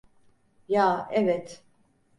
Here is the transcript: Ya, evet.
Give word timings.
Ya, 0.67 1.07
evet. 1.11 1.63